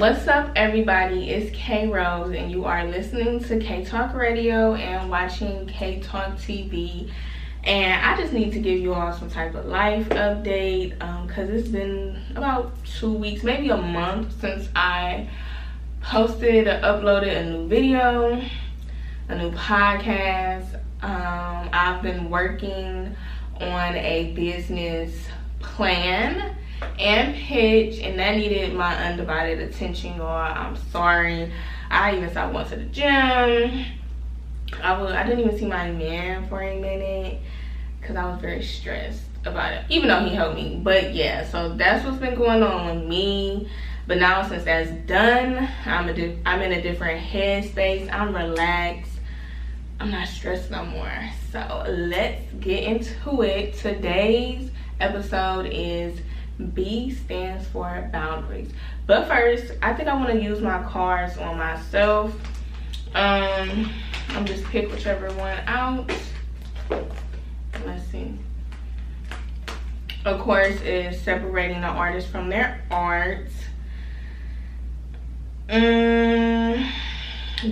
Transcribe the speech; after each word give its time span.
What's 0.00 0.26
up, 0.28 0.52
everybody? 0.56 1.28
It's 1.28 1.54
K 1.54 1.86
Rose, 1.86 2.34
and 2.34 2.50
you 2.50 2.64
are 2.64 2.86
listening 2.86 3.38
to 3.44 3.58
K 3.60 3.84
Talk 3.84 4.14
Radio 4.14 4.72
and 4.72 5.10
watching 5.10 5.66
K 5.66 6.00
Talk 6.00 6.36
TV. 6.36 7.12
And 7.64 8.02
I 8.02 8.18
just 8.18 8.32
need 8.32 8.50
to 8.52 8.60
give 8.60 8.80
you 8.80 8.94
all 8.94 9.12
some 9.12 9.28
type 9.28 9.54
of 9.54 9.66
life 9.66 10.08
update 10.08 10.94
because 11.26 11.50
um, 11.50 11.54
it's 11.54 11.68
been 11.68 12.18
about 12.34 12.72
two 12.86 13.12
weeks, 13.12 13.42
maybe 13.42 13.68
a 13.68 13.76
month 13.76 14.40
since 14.40 14.70
I 14.74 15.28
posted 16.00 16.66
or 16.66 16.80
uploaded 16.80 17.36
a 17.36 17.50
new 17.50 17.68
video, 17.68 18.42
a 19.28 19.36
new 19.36 19.50
podcast. 19.50 20.76
Um, 21.02 21.68
I've 21.74 22.00
been 22.00 22.30
working 22.30 23.14
on 23.60 23.96
a 23.96 24.32
business 24.32 25.26
plan 25.58 26.56
and 26.98 27.34
pitch 27.34 27.98
and 28.00 28.18
that 28.18 28.36
needed 28.36 28.74
my 28.74 28.94
undivided 28.94 29.60
attention 29.60 30.16
y'all. 30.16 30.28
I'm 30.28 30.76
sorry. 30.76 31.52
I 31.90 32.16
even 32.16 32.30
stopped 32.30 32.52
going 32.52 32.68
to 32.68 32.76
the 32.76 32.84
gym. 32.84 33.84
I 34.82 35.00
was 35.00 35.12
i 35.12 35.24
didn't 35.24 35.40
even 35.40 35.58
see 35.58 35.66
my 35.66 35.90
man 35.90 36.48
for 36.48 36.62
a 36.62 36.80
minute 36.80 37.40
because 38.00 38.14
i 38.14 38.24
was 38.24 38.40
very 38.40 38.62
stressed 38.62 39.22
about 39.44 39.72
it 39.72 39.84
even 39.88 40.08
though 40.08 40.24
he 40.24 40.34
helped 40.34 40.56
me. 40.56 40.80
But 40.82 41.14
yeah 41.14 41.44
so 41.44 41.74
that's 41.74 42.04
what's 42.04 42.18
been 42.18 42.36
going 42.36 42.62
on 42.62 42.96
with 42.96 43.08
me. 43.08 43.68
But 44.06 44.18
now 44.18 44.46
since 44.46 44.64
that's 44.64 44.90
done 45.06 45.68
i'm 45.84 46.08
a 46.08 46.36
i'm 46.46 46.62
in 46.62 46.72
a 46.72 46.82
different 46.82 47.24
headspace. 47.24 48.12
I'm 48.12 48.34
relaxed. 48.34 49.12
I'm 49.98 50.10
not 50.10 50.28
stressed 50.28 50.70
no 50.70 50.84
more. 50.84 51.30
So 51.52 51.84
let's 51.88 52.40
get 52.60 52.84
into 52.84 53.42
it. 53.42 53.74
Today's 53.74 54.70
episode 55.00 55.66
is 55.70 56.20
B 56.68 57.10
stands 57.10 57.66
for 57.68 58.08
boundaries. 58.12 58.70
But 59.06 59.26
first, 59.26 59.72
I 59.82 59.92
think 59.92 60.08
I 60.08 60.14
want 60.14 60.30
to 60.30 60.40
use 60.40 60.60
my 60.60 60.82
cards 60.84 61.36
on 61.38 61.58
myself. 61.58 62.32
Um, 63.14 63.92
I'm 64.30 64.46
just 64.46 64.64
pick 64.64 64.90
whichever 64.90 65.28
one 65.34 65.58
out. 65.66 66.10
Let's 67.84 68.06
see. 68.10 68.38
Of 70.24 70.40
course, 70.40 70.80
is 70.82 71.20
separating 71.20 71.80
the 71.80 71.86
artist 71.86 72.28
from 72.28 72.50
their 72.50 72.84
art. 72.90 73.48
Um, 75.70 76.92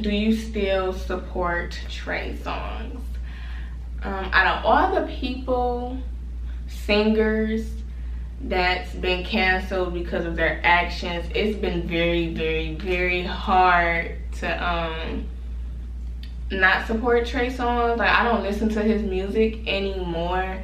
do 0.01 0.11
you 0.11 0.35
still 0.35 0.93
support 0.93 1.79
Trey 1.91 2.39
Songz? 2.43 3.01
Um, 4.03 4.31
out 4.33 4.59
of 4.59 4.65
all 4.65 4.95
the 4.95 5.13
people, 5.13 5.99
singers, 6.69 7.67
that's 8.43 8.95
been 8.95 9.25
canceled 9.25 9.93
because 9.93 10.25
of 10.25 10.37
their 10.37 10.61
actions 10.65 11.27
it's 11.35 11.59
been 11.59 11.89
very 11.89 12.33
very 12.33 12.75
very 12.75 13.25
hard 13.25 14.17
to 14.33 14.65
um 14.65 15.27
not 16.51 16.87
support 16.87 17.27
Trey 17.27 17.51
Songz. 17.51 17.99
Like 17.99 18.11
I 18.11 18.25
don't 18.25 18.43
listen 18.43 18.69
to 18.71 18.83
his 18.83 19.03
music 19.03 19.67
anymore. 19.67 20.63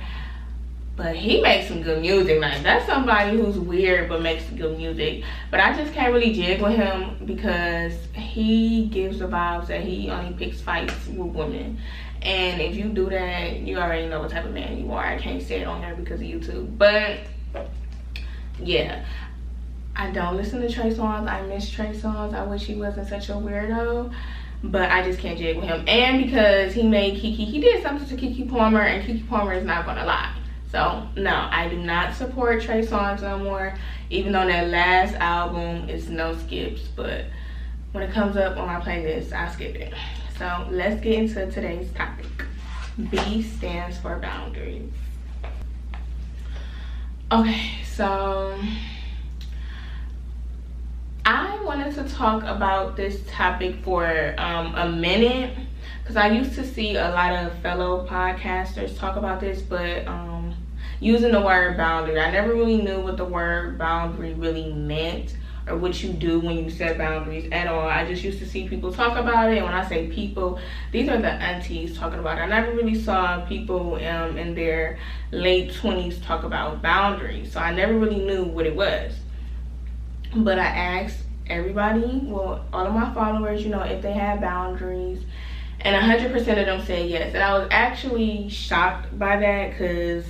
But 0.97 1.17
he 1.17 1.43
makes 1.43 1.67
some 1.67 1.83
good 1.83 2.01
music. 2.01 2.41
Like 2.41 2.63
that's 2.63 2.87
somebody 2.87 3.37
who's 3.37 3.59
weird 3.59 4.09
but 4.09 4.23
makes 4.23 4.45
good 4.51 4.79
music. 4.79 5.25
But 5.51 5.61
I 5.61 5.77
just 5.77 5.93
can't 5.93 6.13
really 6.13 6.33
jig 6.33 6.63
with 6.63 6.77
him 6.77 7.17
because 7.25 7.95
he 8.13 8.87
gives 8.87 9.19
the 9.19 9.27
vibes 9.27 9.67
that 9.67 9.81
he 9.83 10.09
only 10.11 10.33
picks 10.35 10.61
fights 10.61 10.95
with 11.09 11.35
women. 11.35 11.79
And 12.23 12.63
if 12.63 12.77
you 12.77 12.85
do 12.85 13.11
that, 13.11 13.59
you 13.59 13.77
already 13.79 14.07
know 14.07 14.21
what 14.21 14.31
type 14.31 14.45
of 14.45 14.53
man 14.55 14.79
you 14.79 14.93
are. 14.93 15.05
I 15.05 15.19
can't 15.19 15.43
say 15.43 15.61
it 15.61 15.67
on 15.67 15.83
here 15.83 15.95
because 15.97 16.21
of 16.21 16.27
YouTube. 16.27 16.79
But 16.79 17.19
yeah. 18.59 19.05
I 19.97 20.11
don't 20.11 20.37
listen 20.37 20.61
to 20.61 20.71
trey 20.71 20.93
songz. 20.93 21.29
I 21.29 21.43
miss 21.43 21.71
trey 21.71 21.93
songz. 21.93 22.35
I 22.35 22.45
wish 22.45 22.65
he 22.65 22.75
wasn't 22.75 23.09
such 23.09 23.29
a 23.29 23.33
weirdo 23.33 24.13
but 24.65 24.91
i 24.91 25.03
just 25.03 25.19
can't 25.19 25.39
jig 25.39 25.57
with 25.57 25.67
him. 25.67 25.85
And 25.87 26.25
because 26.25 26.73
he 26.73 26.83
made 26.83 27.21
Keke 27.21 27.37
he 27.37 27.61
did 27.61 27.83
something 27.83 28.09
to 28.09 28.17
Keke 28.17 28.51
Palmer 28.51 28.81
and 28.81 29.07
Keke 29.07 29.29
Palmer 29.29 29.53
is 29.53 29.65
not 29.65 29.85
gonna 29.85 30.05
lie. 30.05 30.35
So 30.73 31.07
no 31.17 31.49
i 31.51 31.69
do 31.69 31.77
not 31.77 32.15
support 32.15 32.63
trey 32.63 32.85
songz 32.85 33.23
no 33.23 33.39
more 33.39 33.77
even 34.11 34.33
though 34.33 34.47
that 34.47 34.69
last 34.69 35.15
album 35.15 35.89
is 35.89 36.09
no 36.09 36.37
skips 36.37 36.89
but 36.97 37.27
when 37.93 38.03
it 38.03 38.13
comes 38.13 38.37
up 38.37 38.57
on 38.57 38.67
my 38.67 38.81
playlist 38.81 39.33
i 39.33 39.51
skip 39.53 39.77
it. 39.77 39.93
So 40.39 40.67
let's 40.71 41.01
get 41.01 41.13
into 41.13 41.51
today's 41.51 41.93
topic. 41.93 42.27
B 43.11 43.43
stands 43.43 43.99
for 43.99 44.19
boundaries 44.19 44.93
okay 47.35 47.73
so 47.85 48.57
I 51.27 51.61
wanted 51.65 51.93
to 51.97 52.05
talk 52.05 52.45
about 52.45 52.95
this 52.95 53.23
topic 53.27 53.83
for 53.83 54.37
um, 54.39 54.73
a 54.77 54.89
minute 54.89 55.59
because 56.01 56.17
I 56.17 56.29
used 56.29 56.55
to 56.55 56.65
see 56.65 56.95
a 56.95 57.09
lot 57.09 57.33
of 57.33 57.59
fellow 57.59 58.07
podcasters 58.07 58.97
talk 58.97 59.17
about 59.17 59.41
this, 59.41 59.63
but 59.63 60.07
um, 60.07 60.55
using 61.01 61.33
the 61.33 61.41
word 61.41 61.77
boundary, 61.77 62.21
I 62.21 62.31
never 62.31 62.55
really 62.55 62.81
knew 62.81 63.01
what 63.01 63.17
the 63.17 63.25
word 63.25 63.79
boundary 63.79 64.35
really 64.35 64.73
meant 64.73 65.37
or 65.67 65.77
what 65.77 66.03
you 66.03 66.13
do 66.13 66.41
when 66.41 66.57
you 66.57 66.69
set 66.69 66.99
boundaries 66.99 67.49
at 67.51 67.67
all. 67.67 67.89
I 67.89 68.07
just 68.07 68.23
used 68.23 68.39
to 68.41 68.47
see 68.47 68.69
people 68.69 68.93
talk 68.93 69.17
about 69.17 69.51
it. 69.51 69.57
And 69.57 69.65
when 69.65 69.75
I 69.75 69.87
say 69.89 70.09
people, 70.09 70.59
these 70.93 71.09
are 71.09 71.21
the 71.21 71.31
aunties 71.31 71.97
talking 71.97 72.19
about 72.19 72.39
it. 72.39 72.43
I 72.43 72.47
never 72.47 72.73
really 72.73 72.95
saw 72.95 73.45
people 73.47 73.95
um, 73.95 74.37
in 74.37 74.55
their 74.55 74.99
late 75.31 75.71
20s 75.73 76.25
talk 76.25 76.45
about 76.45 76.83
boundaries. 76.83 77.53
So 77.53 77.61
I 77.61 77.73
never 77.73 77.97
really 77.97 78.25
knew 78.25 78.45
what 78.45 78.67
it 78.67 78.77
was. 78.77 79.15
But 80.35 80.59
I 80.59 80.67
asked 80.67 81.21
everybody, 81.47 82.21
well, 82.25 82.65
all 82.73 82.87
of 82.87 82.95
my 82.95 83.13
followers, 83.15 83.63
you 83.63 83.71
know, 83.71 83.83
if 83.83 84.03
they 84.03 84.13
had 84.13 84.41
boundaries. 84.41 85.23
And 85.81 85.95
100% 85.95 86.35
of 86.35 86.45
them 86.45 86.85
said 86.85 87.09
yes. 87.09 87.35
And 87.35 87.43
I 87.43 87.59
was 87.59 87.69
actually 87.71 88.49
shocked 88.49 89.19
by 89.19 89.39
that 89.39 89.71
because 89.71 90.25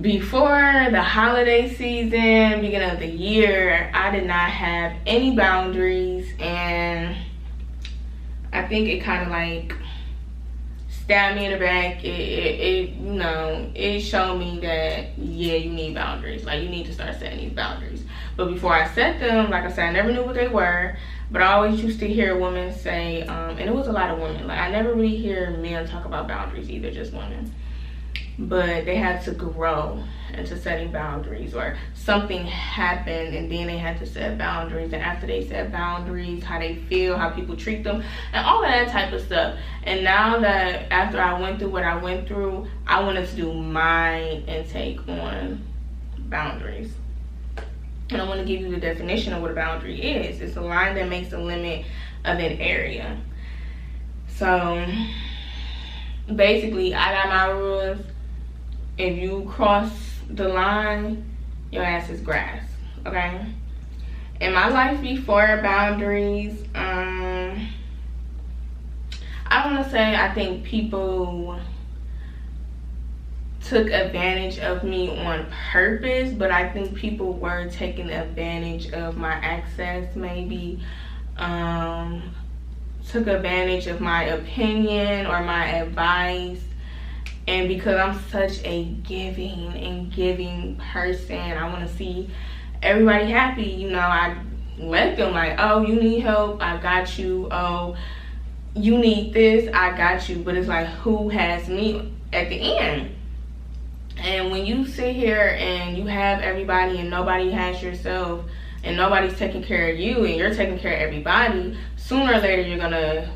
before 0.00 0.88
the 0.90 1.02
holiday 1.02 1.72
season, 1.72 2.60
beginning 2.60 2.90
of 2.90 2.98
the 2.98 3.06
year, 3.06 3.90
I 3.94 4.10
did 4.10 4.26
not 4.26 4.50
have 4.50 4.96
any 5.06 5.36
boundaries 5.36 6.32
and 6.40 7.16
I 8.52 8.66
think 8.66 8.88
it 8.88 9.00
kind 9.00 9.22
of 9.22 9.28
like 9.28 9.74
stabbed 10.88 11.38
me 11.38 11.46
in 11.46 11.52
the 11.52 11.58
back. 11.58 12.04
It, 12.04 12.08
it, 12.08 12.60
it, 12.60 12.90
you 12.90 13.12
know, 13.12 13.70
it 13.74 14.00
showed 14.00 14.38
me 14.38 14.58
that, 14.60 15.16
yeah, 15.16 15.54
you 15.54 15.70
need 15.70 15.94
boundaries. 15.94 16.44
Like, 16.44 16.62
you 16.62 16.68
need 16.68 16.86
to 16.86 16.92
start 16.92 17.18
setting 17.18 17.38
these 17.38 17.52
boundaries. 17.52 18.04
But 18.36 18.46
before 18.46 18.72
I 18.72 18.88
set 18.94 19.20
them, 19.20 19.50
like 19.50 19.64
I 19.64 19.70
said, 19.70 19.90
I 19.90 19.92
never 19.92 20.12
knew 20.12 20.24
what 20.24 20.34
they 20.34 20.48
were. 20.48 20.96
But 21.30 21.42
I 21.42 21.52
always 21.52 21.82
used 21.82 22.00
to 22.00 22.08
hear 22.08 22.36
women 22.36 22.74
say, 22.74 23.22
um, 23.22 23.50
and 23.58 23.68
it 23.68 23.74
was 23.74 23.86
a 23.86 23.92
lot 23.92 24.10
of 24.10 24.18
women. 24.18 24.46
Like, 24.46 24.58
I 24.58 24.70
never 24.70 24.92
really 24.92 25.16
hear 25.16 25.50
men 25.50 25.86
talk 25.86 26.04
about 26.04 26.26
boundaries 26.26 26.68
either, 26.68 26.90
just 26.90 27.12
women 27.12 27.52
but 28.38 28.84
they 28.84 28.96
had 28.96 29.22
to 29.22 29.32
grow 29.32 30.02
into 30.32 30.58
setting 30.58 30.90
boundaries 30.90 31.54
or 31.54 31.76
something 31.94 32.44
happened 32.46 33.34
and 33.34 33.50
then 33.50 33.66
they 33.68 33.78
had 33.78 33.98
to 33.98 34.06
set 34.06 34.36
boundaries. 34.36 34.92
And 34.92 35.02
after 35.02 35.26
they 35.26 35.46
set 35.46 35.70
boundaries 35.70 36.42
how 36.42 36.58
they 36.58 36.76
feel 36.88 37.16
how 37.16 37.30
people 37.30 37.56
treat 37.56 37.84
them 37.84 38.02
and 38.32 38.44
all 38.44 38.64
of 38.64 38.70
that 38.70 38.88
type 38.88 39.12
of 39.12 39.20
stuff. 39.20 39.58
And 39.84 40.02
now 40.02 40.40
that 40.40 40.90
after 40.90 41.20
i 41.20 41.38
went 41.38 41.60
through 41.60 41.70
what 41.70 41.84
i 41.84 41.96
went 41.96 42.26
through 42.26 42.66
i 42.86 43.00
wanted 43.00 43.28
to 43.28 43.36
do 43.36 43.52
my 43.52 44.22
intake 44.22 45.06
on 45.08 45.64
boundaries. 46.18 46.92
And 48.10 48.20
i 48.20 48.26
want 48.26 48.40
to 48.40 48.46
give 48.46 48.60
you 48.60 48.70
the 48.70 48.80
definition 48.80 49.32
of 49.32 49.42
what 49.42 49.52
a 49.52 49.54
boundary 49.54 50.00
is. 50.00 50.40
It's 50.40 50.56
a 50.56 50.60
line 50.60 50.96
that 50.96 51.08
makes 51.08 51.32
a 51.32 51.38
limit 51.38 51.86
of 52.24 52.38
an 52.38 52.58
area. 52.58 53.20
So 54.26 54.84
basically 56.34 56.94
i 56.94 57.12
got 57.12 57.28
my 57.28 57.50
rules 57.50 57.98
if 58.98 59.18
you 59.18 59.44
cross 59.48 59.90
the 60.28 60.48
line, 60.48 61.24
your 61.70 61.84
ass 61.84 62.08
is 62.10 62.20
grass, 62.20 62.64
okay? 63.06 63.46
In 64.40 64.52
my 64.52 64.68
life 64.68 65.00
before 65.00 65.60
boundaries, 65.62 66.62
um, 66.74 67.68
I 69.46 69.66
want 69.66 69.84
to 69.84 69.90
say 69.90 70.14
I 70.14 70.32
think 70.32 70.64
people 70.64 71.58
took 73.62 73.90
advantage 73.90 74.58
of 74.58 74.84
me 74.84 75.16
on 75.24 75.46
purpose, 75.72 76.32
but 76.32 76.50
I 76.50 76.68
think 76.68 76.94
people 76.94 77.32
were 77.32 77.68
taking 77.70 78.10
advantage 78.10 78.92
of 78.92 79.16
my 79.16 79.32
access 79.32 80.14
maybe. 80.14 80.82
Um, 81.36 82.34
took 83.08 83.26
advantage 83.26 83.86
of 83.86 84.00
my 84.00 84.24
opinion 84.24 85.26
or 85.26 85.42
my 85.42 85.66
advice 85.66 86.62
and 87.46 87.68
because 87.68 87.96
i'm 87.96 88.18
such 88.30 88.62
a 88.64 88.84
giving 89.02 89.74
and 89.74 90.12
giving 90.12 90.76
person 90.92 91.38
i 91.38 91.68
want 91.68 91.86
to 91.86 91.96
see 91.96 92.30
everybody 92.82 93.30
happy 93.30 93.64
you 93.64 93.90
know 93.90 93.98
i 93.98 94.36
let 94.78 95.16
them 95.16 95.32
like 95.32 95.54
oh 95.58 95.86
you 95.86 95.94
need 96.00 96.20
help 96.20 96.60
i 96.62 96.76
got 96.78 97.18
you 97.18 97.48
oh 97.50 97.96
you 98.76 98.98
need 98.98 99.32
this 99.32 99.72
i 99.72 99.96
got 99.96 100.28
you. 100.28 100.36
But 100.38 100.56
it's 100.56 100.68
like 100.68 100.86
who 100.86 101.28
has 101.28 101.68
me 101.68 102.12
at 102.32 102.48
the 102.48 102.78
end? 102.78 103.14
And 104.18 104.50
when 104.50 104.64
you 104.64 104.86
sit 104.86 105.14
here 105.14 105.56
and 105.58 105.96
you 105.96 106.06
have 106.06 106.40
everybody 106.40 106.98
and 106.98 107.10
nobody 107.10 107.50
has 107.50 107.82
yourself 107.82 108.44
and 108.82 108.96
nobody's 108.96 109.36
taking 109.38 109.62
care 109.62 109.90
of 109.90 109.98
you 109.98 110.24
and 110.24 110.36
you're 110.36 110.54
taking 110.54 110.78
care 110.78 110.94
of 110.94 111.00
everybody, 111.00 111.76
sooner 111.96 112.34
or 112.34 112.40
later 112.40 112.62
you're 112.62 112.78
gonna 112.78 113.30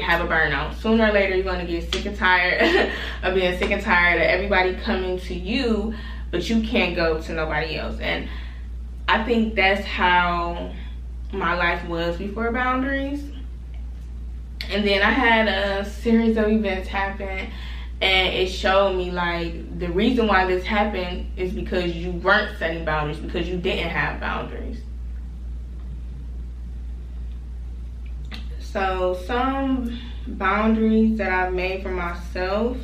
have 0.00 0.24
a 0.24 0.28
burnout. 0.28 0.74
Sooner 0.76 1.06
or 1.08 1.12
later 1.12 1.34
you're 1.34 1.44
gonna 1.44 1.66
get 1.66 1.92
sick 1.92 2.06
and 2.06 2.16
tired 2.16 2.90
of 3.22 3.34
being 3.34 3.58
sick 3.58 3.70
and 3.70 3.82
tired 3.82 4.16
of 4.16 4.22
everybody 4.22 4.74
coming 4.74 5.18
to 5.20 5.34
you, 5.34 5.94
but 6.30 6.48
you 6.48 6.62
can't 6.62 6.94
go 6.96 7.20
to 7.20 7.32
nobody 7.32 7.76
else. 7.76 7.98
And 8.00 8.28
I 9.08 9.24
think 9.24 9.54
that's 9.54 9.84
how 9.84 10.72
my 11.32 11.54
life 11.54 11.86
was 11.88 12.16
before 12.16 12.52
boundaries. 12.52 13.22
And 14.68 14.86
then 14.86 15.02
I 15.02 15.10
had 15.10 15.48
a 15.48 15.84
series 15.88 16.36
of 16.36 16.48
events 16.48 16.88
happen 16.88 17.50
and 18.00 18.34
it 18.34 18.48
showed 18.48 18.94
me 18.96 19.10
like 19.10 19.78
the 19.78 19.88
reason 19.88 20.26
why 20.26 20.46
this 20.46 20.64
happened 20.64 21.30
is 21.36 21.52
because 21.52 21.94
you 21.94 22.10
weren't 22.12 22.58
setting 22.58 22.84
boundaries 22.84 23.18
because 23.18 23.48
you 23.48 23.56
didn't 23.56 23.88
have 23.88 24.20
boundaries 24.20 24.80
so 28.76 29.18
some 29.26 29.98
boundaries 30.26 31.16
that 31.16 31.32
i've 31.32 31.54
made 31.54 31.82
for 31.82 31.88
myself 31.88 32.76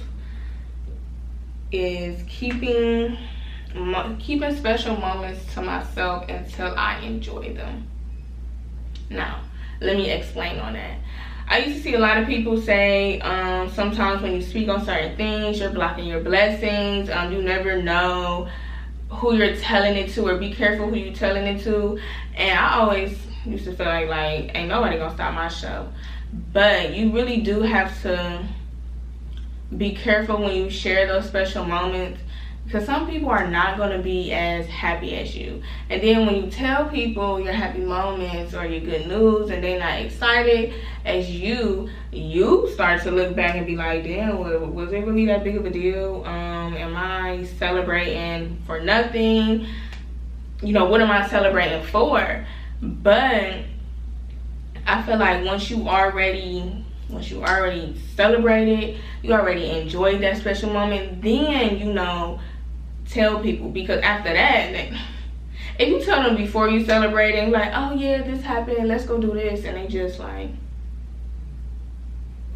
is 1.70 2.24
keeping 2.26 3.18
keeping 4.18 4.56
special 4.56 4.96
moments 4.96 5.52
to 5.52 5.60
myself 5.60 6.26
until 6.30 6.74
i 6.78 6.98
enjoy 7.00 7.52
them 7.52 7.86
now 9.10 9.42
let 9.82 9.94
me 9.94 10.10
explain 10.10 10.58
on 10.60 10.72
that 10.72 10.98
I 11.48 11.58
used 11.58 11.78
to 11.78 11.82
see 11.82 11.94
a 11.94 11.98
lot 11.98 12.16
of 12.16 12.26
people 12.26 12.58
say 12.58 13.20
um, 13.20 13.68
sometimes 13.68 14.22
when 14.22 14.32
you 14.32 14.40
speak 14.40 14.70
on 14.70 14.82
certain 14.86 15.16
things, 15.16 15.60
you're 15.60 15.68
blocking 15.68 16.06
your 16.06 16.20
blessings. 16.20 17.10
Um, 17.10 17.30
you 17.30 17.42
never 17.42 17.82
know 17.82 18.48
who 19.10 19.34
you're 19.34 19.56
telling 19.56 19.96
it 19.96 20.10
to 20.12 20.26
or 20.28 20.38
be 20.38 20.54
careful 20.54 20.88
who 20.88 20.96
you're 20.96 21.12
telling 21.12 21.46
it 21.46 21.62
to. 21.64 21.98
And 22.36 22.58
I 22.58 22.78
always 22.78 23.18
used 23.44 23.64
to 23.64 23.74
feel 23.74 23.86
like, 23.86 24.08
like 24.08 24.54
ain't 24.54 24.68
nobody 24.68 24.98
gonna 24.98 25.14
stop 25.14 25.34
my 25.34 25.48
show. 25.48 25.88
But 26.52 26.94
you 26.94 27.12
really 27.12 27.40
do 27.40 27.62
have 27.62 28.00
to 28.02 28.46
be 29.76 29.94
careful 29.94 30.42
when 30.42 30.54
you 30.54 30.70
share 30.70 31.06
those 31.06 31.26
special 31.26 31.64
moments 31.64 32.20
because 32.64 32.86
some 32.86 33.08
people 33.08 33.28
are 33.28 33.46
not 33.48 33.76
going 33.76 33.90
to 33.90 34.02
be 34.02 34.32
as 34.32 34.66
happy 34.66 35.16
as 35.16 35.36
you. 35.36 35.62
And 35.90 36.02
then 36.02 36.26
when 36.26 36.36
you 36.36 36.50
tell 36.50 36.88
people 36.88 37.40
your 37.40 37.52
happy 37.52 37.80
moments 37.80 38.54
or 38.54 38.64
your 38.64 38.80
good 38.80 39.08
news 39.08 39.50
and 39.50 39.62
they're 39.62 39.78
not 39.78 40.00
excited 40.00 40.72
as 41.04 41.28
you 41.28 41.90
you 42.12 42.70
start 42.72 43.02
to 43.02 43.10
look 43.10 43.34
back 43.34 43.56
and 43.56 43.66
be 43.66 43.74
like 43.76 44.04
damn 44.04 44.38
was 44.38 44.92
it 44.92 45.04
really 45.04 45.26
that 45.26 45.42
big 45.42 45.56
of 45.56 45.66
a 45.66 45.70
deal? 45.70 46.22
Um 46.24 46.74
am 46.74 46.96
i 46.96 47.44
celebrating 47.58 48.62
for 48.66 48.80
nothing? 48.80 49.66
You 50.62 50.72
know 50.72 50.84
what 50.84 51.00
am 51.00 51.10
i 51.10 51.26
celebrating 51.28 51.82
for 51.88 52.46
but 52.82 53.54
i 54.86 55.02
feel 55.02 55.16
like 55.16 55.44
once 55.44 55.70
you 55.70 55.88
already 55.88 56.84
once 57.08 57.30
you 57.30 57.42
already 57.42 57.96
celebrated 58.16 59.00
you 59.22 59.32
already 59.32 59.70
enjoyed 59.70 60.20
that 60.20 60.36
special 60.36 60.72
moment 60.72 61.22
then 61.22 61.78
you 61.78 61.92
know 61.92 62.40
tell 63.12 63.40
people. 63.40 63.68
Because 63.68 64.02
after 64.02 64.32
that, 64.32 64.72
they, 64.72 64.98
if 65.78 65.88
you 65.88 66.04
tell 66.04 66.22
them 66.22 66.36
before 66.36 66.68
you 66.68 66.84
celebrating, 66.84 67.50
like, 67.50 67.70
oh 67.74 67.94
yeah, 67.94 68.22
this 68.22 68.42
happened, 68.42 68.88
let's 68.88 69.06
go 69.06 69.18
do 69.18 69.32
this, 69.32 69.64
and 69.64 69.76
they 69.76 69.86
just 69.86 70.18
like, 70.18 70.50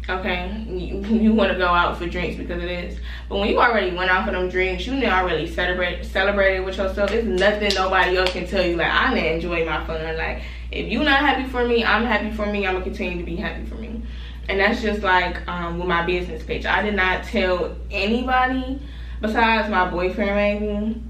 okay, 0.09 0.65
you, 0.69 0.99
you 1.19 1.33
want 1.33 1.51
to 1.51 1.57
go 1.57 1.67
out 1.67 1.97
for 1.97 2.07
drinks 2.07 2.37
because 2.37 2.63
it 2.63 2.69
is. 2.69 2.99
But 3.29 3.39
when 3.39 3.49
you 3.49 3.59
already 3.59 3.95
went 3.95 4.09
out 4.09 4.25
for 4.25 4.31
them 4.31 4.49
drinks, 4.49 4.85
you 4.85 4.93
already 5.05 5.47
celebrate 5.47 6.05
celebrated 6.05 6.65
with 6.65 6.77
yourself. 6.77 7.11
It's 7.11 7.27
nothing 7.27 7.73
nobody 7.75 8.17
else 8.17 8.31
can 8.31 8.47
tell 8.47 8.65
you. 8.65 8.75
Like 8.75 8.91
I 8.91 9.13
didn't 9.13 9.35
enjoy 9.35 9.65
my 9.65 9.85
fun. 9.85 10.17
Like 10.17 10.41
if 10.71 10.91
you 10.91 11.03
not 11.03 11.19
happy 11.19 11.47
for 11.49 11.65
me, 11.65 11.83
I'm 11.83 12.05
happy 12.05 12.31
for 12.31 12.45
me. 12.45 12.65
I'm 12.65 12.73
gonna 12.73 12.83
continue 12.83 13.17
to 13.17 13.23
be 13.23 13.35
happy 13.35 13.65
for 13.65 13.75
me. 13.75 14.01
And 14.49 14.59
that's 14.59 14.81
just 14.81 15.01
like 15.01 15.45
um, 15.47 15.77
with 15.77 15.87
my 15.87 16.05
business 16.05 16.43
page. 16.43 16.65
I 16.65 16.81
did 16.81 16.95
not 16.95 17.25
tell 17.25 17.75
anybody 17.91 18.81
besides 19.21 19.69
my 19.69 19.89
boyfriend 19.89 20.35
maybe 20.35 21.01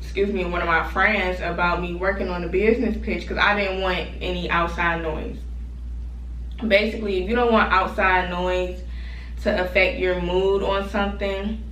excuse 0.00 0.30
me 0.30 0.44
one 0.44 0.60
of 0.60 0.66
my 0.66 0.86
friends 0.90 1.40
about 1.40 1.80
me 1.80 1.94
working 1.94 2.28
on 2.28 2.42
the 2.42 2.48
business 2.48 2.96
pitch 3.02 3.22
because 3.22 3.38
i 3.38 3.58
didn't 3.58 3.80
want 3.80 4.06
any 4.20 4.48
outside 4.50 5.02
noise 5.02 5.38
basically 6.66 7.22
if 7.22 7.28
you 7.28 7.36
don't 7.36 7.52
want 7.52 7.72
outside 7.72 8.30
noise 8.30 8.80
to 9.42 9.62
affect 9.62 9.98
your 9.98 10.20
mood 10.20 10.62
on 10.62 10.88
something 10.88 11.62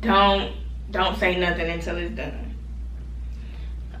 don't 0.00 0.52
don't 0.90 1.18
say 1.18 1.38
nothing 1.38 1.70
until 1.70 1.96
it's 1.96 2.14
done. 2.14 2.54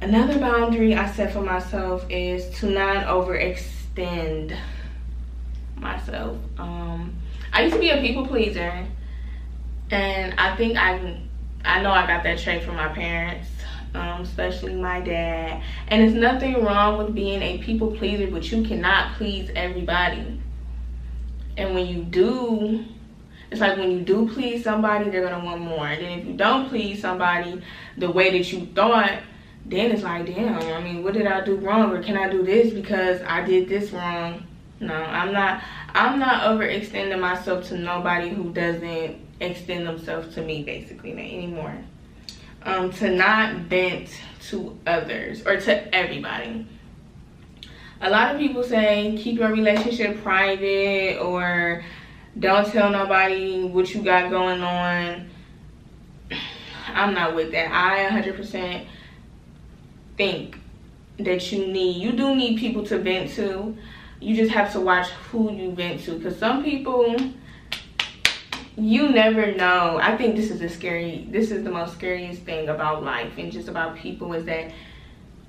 Another 0.00 0.38
boundary 0.38 0.94
i 0.94 1.10
set 1.10 1.32
for 1.32 1.42
myself 1.42 2.04
is 2.10 2.58
to 2.58 2.70
not 2.70 3.06
overextend 3.06 4.56
myself. 5.76 6.38
Um 6.58 7.14
i 7.52 7.62
used 7.62 7.74
to 7.74 7.80
be 7.80 7.90
a 7.90 8.00
people 8.00 8.26
pleaser 8.26 8.86
and 9.90 10.34
I 10.38 10.56
think 10.56 10.76
I 10.76 11.20
I 11.64 11.82
know 11.82 11.90
I 11.90 12.06
got 12.06 12.24
that 12.24 12.38
trait 12.38 12.62
from 12.64 12.76
my 12.76 12.88
parents 12.88 13.48
um, 13.94 14.22
especially 14.22 14.74
my 14.74 15.00
dad. 15.00 15.62
And 15.88 16.02
it's 16.02 16.14
nothing 16.14 16.64
wrong 16.64 16.98
with 16.98 17.14
being 17.14 17.42
a 17.42 17.58
people 17.58 17.94
pleaser 17.96 18.30
but 18.30 18.50
you 18.50 18.62
cannot 18.62 19.16
please 19.16 19.50
everybody. 19.54 20.40
And 21.56 21.74
when 21.74 21.86
you 21.86 22.02
do 22.02 22.84
it's 23.50 23.60
like 23.60 23.76
when 23.76 23.90
you 23.90 24.00
do 24.00 24.26
please 24.30 24.64
somebody 24.64 25.10
they're 25.10 25.28
gonna 25.28 25.44
want 25.44 25.60
more. 25.60 25.86
And 25.86 26.02
then 26.02 26.18
if 26.20 26.26
you 26.26 26.34
don't 26.34 26.68
please 26.68 27.02
somebody 27.02 27.62
the 27.98 28.10
way 28.10 28.30
that 28.30 28.50
you 28.52 28.66
thought 28.66 29.20
then 29.64 29.92
it's 29.92 30.02
like 30.02 30.26
damn 30.26 30.58
i 30.58 30.82
mean 30.82 31.04
what 31.04 31.14
did 31.14 31.26
i 31.26 31.44
do 31.44 31.56
wrong? 31.56 31.92
Or 31.92 32.02
can 32.02 32.16
i 32.16 32.28
do 32.28 32.42
this 32.42 32.72
because 32.72 33.20
i 33.22 33.42
did 33.42 33.68
this 33.68 33.90
wrong? 33.90 34.46
No 34.80 34.94
i'm 34.94 35.32
not 35.32 35.62
i'm 35.94 36.18
not 36.18 36.44
overextending 36.44 37.20
myself 37.20 37.68
to 37.68 37.78
nobody 37.78 38.30
who 38.30 38.52
doesn't 38.52 39.20
extend 39.40 39.86
themselves 39.86 40.34
to 40.34 40.42
me 40.42 40.62
basically 40.62 41.12
anymore. 41.12 41.76
Um, 42.64 42.92
to 42.92 43.10
not 43.10 43.56
vent 43.62 44.08
to 44.48 44.78
others 44.86 45.44
or 45.44 45.60
to 45.60 45.94
everybody. 45.94 46.66
A 48.00 48.10
lot 48.10 48.34
of 48.34 48.40
people 48.40 48.62
say 48.62 49.16
keep 49.18 49.38
your 49.38 49.50
relationship 49.50 50.22
private 50.22 51.18
or 51.18 51.84
don't 52.38 52.66
tell 52.70 52.90
nobody 52.90 53.64
what 53.64 53.92
you 53.94 54.02
got 54.02 54.30
going 54.30 54.62
on. 54.62 55.28
I'm 56.88 57.14
not 57.14 57.34
with 57.34 57.52
that. 57.52 57.70
I 57.72 58.08
100% 58.22 58.86
think 60.16 60.58
that 61.18 61.52
you 61.52 61.66
need, 61.66 62.02
you 62.02 62.12
do 62.12 62.34
need 62.34 62.58
people 62.58 62.84
to 62.86 62.98
vent 62.98 63.30
to. 63.32 63.76
You 64.20 64.36
just 64.36 64.52
have 64.52 64.72
to 64.72 64.80
watch 64.80 65.08
who 65.08 65.52
you 65.52 65.72
vent 65.72 66.02
to 66.04 66.16
because 66.16 66.38
some 66.38 66.62
people 66.62 67.34
you 68.76 69.08
never 69.10 69.52
know. 69.52 69.98
I 70.00 70.16
think 70.16 70.36
this 70.36 70.50
is 70.50 70.60
a 70.62 70.68
scary 70.68 71.26
this 71.30 71.50
is 71.50 71.62
the 71.64 71.70
most 71.70 71.94
scariest 71.94 72.42
thing 72.42 72.68
about 72.68 73.04
life 73.04 73.32
and 73.36 73.52
just 73.52 73.68
about 73.68 73.96
people 73.96 74.32
is 74.32 74.44
that 74.46 74.72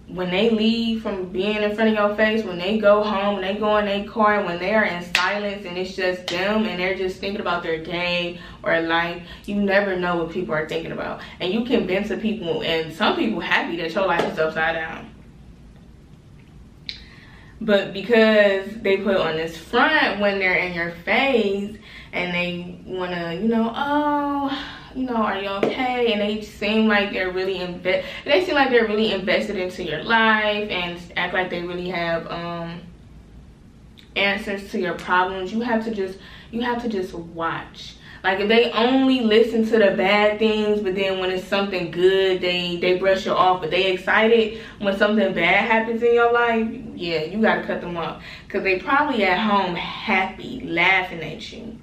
when 0.08 0.30
they 0.30 0.50
leave 0.50 1.02
from 1.02 1.30
being 1.30 1.64
in 1.64 1.74
front 1.74 1.90
of 1.90 1.96
your 1.96 2.16
face 2.16 2.44
when 2.44 2.58
they 2.58 2.78
go 2.78 3.02
home 3.02 3.36
when 3.36 3.42
they 3.42 3.58
go 3.58 3.78
in 3.78 3.86
their 3.86 4.04
car 4.04 4.44
when 4.44 4.60
they 4.60 4.74
are 4.76 4.84
in 4.84 5.02
silence 5.16 5.66
and 5.66 5.78
it's 5.78 5.96
just 5.96 6.28
them 6.28 6.66
and 6.66 6.78
they're 6.78 6.96
just 6.96 7.22
thinking 7.22 7.40
about 7.40 7.64
their 7.64 7.82
day 7.82 8.38
or 8.64 8.82
life 8.82 9.24
you 9.46 9.56
never 9.56 9.96
know 9.96 10.18
what 10.18 10.32
people 10.32 10.54
are 10.54 10.68
thinking 10.68 10.92
about. 10.92 11.22
And 11.40 11.54
you 11.54 11.64
can 11.64 11.88
vent 11.88 12.08
to 12.08 12.18
people 12.18 12.62
and 12.64 12.94
some 12.94 13.16
people 13.16 13.40
happy 13.40 13.78
that 13.78 13.94
your 13.94 14.06
life 14.06 14.30
is 14.32 14.38
upside 14.38 14.76
down. 14.76 15.10
But 17.62 17.94
because 17.94 18.76
they 18.82 18.98
put 18.98 19.16
on 19.16 19.38
this 19.38 19.56
front 19.56 20.20
when 20.20 20.40
they're 20.40 20.58
in 20.58 20.74
your 20.74 20.92
face 21.06 21.78
and 22.14 22.34
they 22.34 22.80
want 22.86 23.12
to, 23.12 23.36
you 23.36 23.48
know, 23.48 23.74
oh, 23.76 24.66
you 24.96 25.04
know, 25.04 25.16
are 25.16 25.40
you 25.40 25.50
okay? 25.50 26.14
And 26.14 26.22
they 26.22 26.44
seem 26.44 26.88
like 26.88 27.12
they're 27.12 27.32
really 27.32 27.58
invest. 27.58 28.08
They 28.24 28.46
seem 28.46 28.54
like 28.54 28.70
they're 28.70 28.88
really 28.88 29.12
invested 29.12 29.58
into 29.58 29.84
your 29.84 30.04
life 30.04 30.70
and 30.70 31.02
act 31.18 31.34
like 31.34 31.50
they 31.50 31.64
really 31.64 31.90
have 31.90 32.28
um 32.28 32.82
answers 34.16 34.70
to 34.72 34.80
your 34.80 34.94
problems. 34.94 35.52
You 35.52 35.62
have 35.62 35.84
to 35.86 35.92
just, 35.94 36.20
you 36.52 36.62
have 36.62 36.84
to 36.84 36.88
just 36.88 37.16
watch. 37.16 37.96
Like 38.24 38.40
if 38.40 38.48
they 38.48 38.72
only 38.72 39.22
listen 39.22 39.66
to 39.66 39.80
the 39.80 39.96
bad 39.98 40.38
things, 40.38 40.82
but 40.82 40.94
then 40.94 41.20
when 41.20 41.32
it's 41.32 41.48
something 41.48 41.90
good, 41.90 42.42
they 42.42 42.78
they 42.78 43.00
brush 43.00 43.26
you 43.26 43.34
off. 43.34 43.60
But 43.60 43.72
they 43.72 43.92
excited 43.92 44.62
when 44.78 44.96
something 44.96 45.34
bad 45.34 45.66
happens 45.70 46.04
in 46.04 46.14
your 46.14 46.32
life, 46.32 46.70
yeah, 46.94 47.24
you 47.24 47.42
gotta 47.42 47.64
cut 47.64 47.82
them 47.82 47.98
off. 47.98 48.24
Cause 48.50 48.62
they 48.62 48.78
probably 48.78 49.24
at 49.24 49.40
home 49.40 49.74
happy, 49.76 50.62
laughing 50.62 51.22
at 51.22 51.52
you 51.52 51.80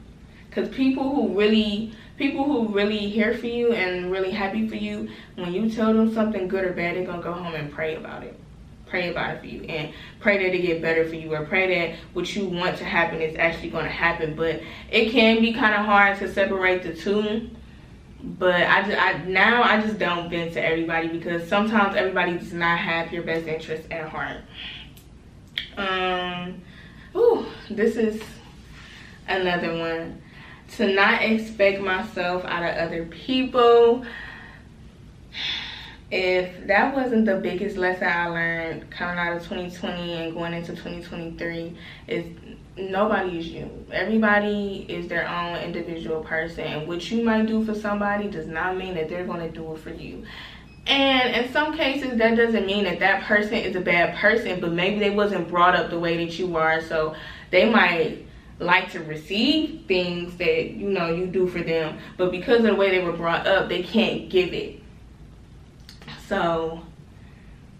because 0.50 0.68
people 0.68 1.14
who 1.14 1.38
really 1.38 1.94
people 2.18 2.44
who 2.44 2.68
really 2.68 3.08
here 3.08 3.32
for 3.38 3.46
you 3.46 3.72
and 3.72 4.12
really 4.12 4.30
happy 4.30 4.68
for 4.68 4.76
you 4.76 5.08
when 5.36 5.52
you 5.52 5.70
tell 5.70 5.94
them 5.94 6.12
something 6.12 6.48
good 6.48 6.64
or 6.64 6.72
bad 6.72 6.96
they're 6.96 7.06
gonna 7.06 7.22
go 7.22 7.32
home 7.32 7.54
and 7.54 7.72
pray 7.72 7.94
about 7.94 8.22
it 8.22 8.38
pray 8.86 9.08
about 9.08 9.36
it 9.36 9.40
for 9.40 9.46
you 9.46 9.62
and 9.62 9.94
pray 10.18 10.36
that 10.36 10.54
it 10.54 10.60
get 10.60 10.82
better 10.82 11.08
for 11.08 11.14
you 11.14 11.32
or 11.32 11.46
pray 11.46 11.88
that 11.88 11.98
what 12.12 12.34
you 12.34 12.44
want 12.44 12.76
to 12.76 12.84
happen 12.84 13.22
is 13.22 13.36
actually 13.36 13.70
going 13.70 13.84
to 13.84 13.90
happen 13.90 14.34
but 14.34 14.60
it 14.90 15.10
can 15.10 15.40
be 15.40 15.52
kind 15.52 15.74
of 15.74 15.86
hard 15.86 16.18
to 16.18 16.30
separate 16.30 16.82
the 16.82 16.92
two 16.92 17.48
but 18.22 18.54
I, 18.54 18.82
just, 18.82 19.00
I 19.00 19.24
now 19.24 19.62
I 19.62 19.80
just 19.80 19.98
don't 19.98 20.28
vent 20.28 20.52
to 20.54 20.64
everybody 20.64 21.08
because 21.08 21.48
sometimes 21.48 21.96
everybody 21.96 22.36
does 22.36 22.52
not 22.52 22.78
have 22.78 23.12
your 23.12 23.22
best 23.22 23.46
interest 23.46 23.90
at 23.90 24.08
heart. 24.08 24.38
Um, 25.76 26.60
ooh, 27.16 27.46
this 27.70 27.96
is 27.96 28.20
another 29.26 29.78
one. 29.78 30.20
To 30.76 30.86
not 30.92 31.22
expect 31.22 31.80
myself 31.80 32.44
out 32.44 32.62
of 32.62 32.76
other 32.76 33.04
people. 33.06 34.04
If 36.10 36.66
that 36.66 36.94
wasn't 36.94 37.26
the 37.26 37.36
biggest 37.36 37.76
lesson 37.76 38.08
I 38.08 38.28
learned 38.28 38.90
coming 38.90 39.18
out 39.18 39.36
of 39.36 39.42
2020 39.42 40.12
and 40.12 40.34
going 40.34 40.54
into 40.54 40.72
2023, 40.72 41.76
is 42.08 42.26
nobody 42.76 43.38
is 43.38 43.46
you. 43.48 43.86
Everybody 43.92 44.86
is 44.88 45.08
their 45.08 45.28
own 45.28 45.56
individual 45.58 46.22
person. 46.22 46.64
And 46.64 46.88
what 46.88 47.10
you 47.10 47.22
might 47.24 47.46
do 47.46 47.64
for 47.64 47.74
somebody 47.74 48.28
does 48.28 48.46
not 48.46 48.76
mean 48.76 48.94
that 48.94 49.08
they're 49.08 49.26
going 49.26 49.40
to 49.40 49.50
do 49.50 49.72
it 49.72 49.78
for 49.78 49.90
you. 49.90 50.24
And 50.86 51.36
in 51.36 51.52
some 51.52 51.76
cases, 51.76 52.18
that 52.18 52.36
doesn't 52.36 52.66
mean 52.66 52.84
that 52.84 52.98
that 53.00 53.24
person 53.24 53.54
is 53.54 53.76
a 53.76 53.80
bad 53.80 54.16
person, 54.16 54.60
but 54.60 54.72
maybe 54.72 54.98
they 54.98 55.10
wasn't 55.10 55.48
brought 55.48 55.76
up 55.76 55.90
the 55.90 55.98
way 55.98 56.24
that 56.24 56.38
you 56.38 56.56
are. 56.56 56.80
So 56.80 57.14
they 57.50 57.68
might 57.68 58.26
like 58.60 58.92
to 58.92 59.00
receive 59.00 59.84
things 59.88 60.36
that, 60.36 60.70
you 60.70 60.90
know, 60.90 61.12
you 61.12 61.26
do 61.26 61.48
for 61.48 61.62
them. 61.62 61.98
But 62.16 62.30
because 62.30 62.58
of 62.58 62.64
the 62.66 62.74
way 62.74 62.90
they 62.90 63.02
were 63.02 63.12
brought 63.12 63.46
up, 63.46 63.68
they 63.68 63.82
can't 63.82 64.28
give 64.28 64.52
it. 64.52 64.80
So 66.28 66.82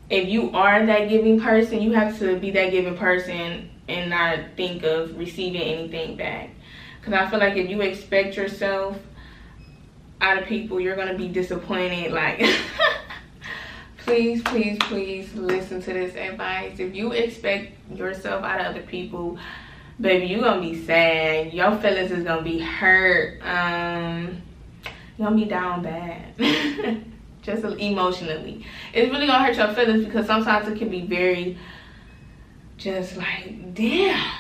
if 0.08 0.28
you 0.28 0.50
are 0.52 0.84
that 0.86 1.08
giving 1.08 1.38
person, 1.38 1.82
you 1.82 1.92
have 1.92 2.18
to 2.18 2.38
be 2.38 2.50
that 2.52 2.70
giving 2.70 2.96
person 2.96 3.70
and 3.88 4.10
not 4.10 4.38
think 4.56 4.82
of 4.82 5.16
receiving 5.18 5.60
anything 5.60 6.16
back. 6.16 6.50
Because 6.98 7.14
I 7.14 7.28
feel 7.30 7.38
like 7.38 7.56
if 7.56 7.68
you 7.68 7.80
expect 7.82 8.36
yourself 8.36 8.98
out 10.20 10.38
of 10.38 10.46
people, 10.46 10.80
you're 10.80 10.96
going 10.96 11.08
to 11.08 11.16
be 11.16 11.28
disappointed. 11.28 12.12
Like, 12.12 12.44
please, 13.98 14.42
please, 14.42 14.78
please 14.80 15.32
listen 15.34 15.82
to 15.82 15.92
this 15.92 16.14
advice. 16.14 16.78
If 16.78 16.94
you 16.94 17.12
expect 17.12 17.72
yourself 17.94 18.44
out 18.44 18.60
of 18.60 18.66
other 18.66 18.82
people, 18.82 19.38
baby, 20.00 20.26
you're 20.26 20.40
going 20.40 20.62
to 20.62 20.68
be 20.70 20.84
sad. 20.86 21.52
Your 21.52 21.76
feelings 21.76 22.10
is 22.10 22.24
to 22.24 22.40
be 22.42 22.58
hurt. 22.58 23.40
Um, 23.42 24.42
you're 25.18 25.28
going 25.28 25.38
to 25.38 25.44
be 25.44 25.50
down 25.50 25.82
bad. 25.82 26.34
Just 27.42 27.64
emotionally. 27.64 28.64
It's 28.92 29.12
really 29.12 29.26
to 29.26 29.32
hurt 29.32 29.56
your 29.56 29.72
feelings 29.74 30.04
because 30.04 30.26
sometimes 30.26 30.68
it 30.68 30.78
can 30.78 30.88
be 30.88 31.02
very 31.02 31.58
just 32.80 33.16
like, 33.16 33.74
damn, 33.74 34.34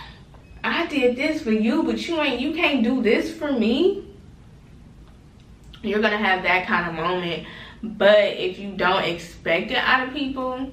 I 0.64 0.86
did 0.86 1.14
this 1.14 1.42
for 1.42 1.52
you, 1.52 1.82
but 1.82 2.06
you 2.08 2.18
ain't, 2.20 2.40
you 2.40 2.52
can't 2.54 2.82
do 2.82 3.02
this 3.02 3.34
for 3.34 3.52
me. 3.52 4.06
You're 5.82 6.00
gonna 6.00 6.18
have 6.18 6.42
that 6.42 6.66
kind 6.66 6.88
of 6.88 6.94
moment. 6.94 7.46
But 7.82 8.18
if 8.18 8.58
you 8.58 8.72
don't 8.72 9.04
expect 9.04 9.70
it 9.70 9.76
out 9.76 10.08
of 10.08 10.14
people, 10.14 10.70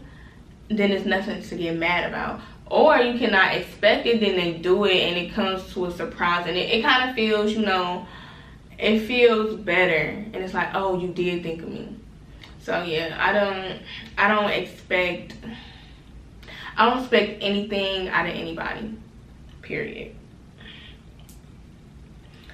then 0.70 0.92
it's 0.92 1.06
nothing 1.06 1.42
to 1.42 1.56
get 1.56 1.78
mad 1.78 2.10
about. 2.10 2.40
Or 2.70 2.98
you 2.98 3.18
cannot 3.18 3.56
expect 3.56 4.06
it, 4.06 4.20
then 4.20 4.36
they 4.36 4.54
do 4.54 4.86
it 4.86 4.98
and 4.98 5.18
it 5.18 5.34
comes 5.34 5.74
to 5.74 5.86
a 5.86 5.92
surprise 5.92 6.46
and 6.48 6.58
it, 6.58 6.70
it 6.70 6.82
kind 6.82 7.10
of 7.10 7.16
feels, 7.16 7.54
you 7.54 7.62
know, 7.62 8.06
it 8.78 9.00
feels 9.02 9.56
better. 9.56 9.94
And 9.94 10.36
it's 10.36 10.54
like, 10.54 10.70
oh, 10.74 11.00
you 11.00 11.08
did 11.10 11.44
think 11.44 11.64
of 11.64 11.70
me. 11.70 11.96
So 12.60 12.84
yeah, 12.84 13.16
I 13.18 13.32
don't 13.32 13.82
I 14.18 14.28
don't 14.28 14.52
expect 14.52 15.36
I 16.76 16.90
don't 16.90 17.00
expect 17.00 17.42
anything 17.42 18.10
out 18.10 18.28
of 18.28 18.36
anybody, 18.36 18.94
period. 19.62 20.14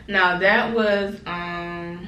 Now 0.07 0.37
that 0.37 0.73
was, 0.73 1.19
um, 1.25 2.07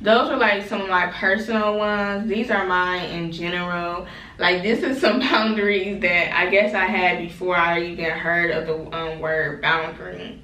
those 0.00 0.30
are 0.30 0.38
like 0.38 0.66
some 0.66 0.80
of 0.80 0.88
my 0.88 1.06
personal 1.08 1.76
ones. 1.76 2.28
These 2.28 2.50
are 2.50 2.66
mine 2.66 3.10
in 3.10 3.30
general. 3.30 4.06
Like 4.42 4.64
this 4.64 4.82
is 4.82 5.00
some 5.00 5.20
boundaries 5.30 6.00
that 6.00 6.36
I 6.36 6.50
guess 6.50 6.74
I 6.74 6.86
had 6.86 7.18
before 7.18 7.56
I 7.56 7.80
even 7.84 8.10
heard 8.10 8.50
of 8.50 8.66
the 8.66 8.96
um, 8.96 9.20
word 9.20 9.62
boundary. 9.62 10.40